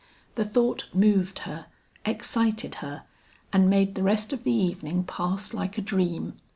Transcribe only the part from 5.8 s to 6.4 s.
dream.